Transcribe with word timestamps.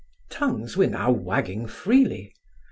Tongues 0.31 0.75
were 0.75 0.87
now 0.87 1.11
wagging 1.11 1.67
freely. 1.67 2.33